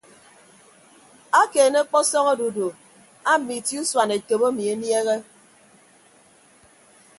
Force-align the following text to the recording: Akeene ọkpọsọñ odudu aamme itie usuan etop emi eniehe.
Akeene 1.41 1.77
ọkpọsọñ 1.83 2.25
odudu 2.33 2.67
aamme 3.31 3.53
itie 3.59 3.79
usuan 3.83 4.11
etop 4.15 4.41
emi 4.47 4.63
eniehe. 4.73 5.15